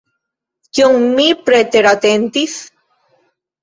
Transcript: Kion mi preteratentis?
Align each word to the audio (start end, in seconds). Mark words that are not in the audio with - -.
Kion 0.77 1.05
mi 1.19 1.27
preteratentis? 1.51 2.61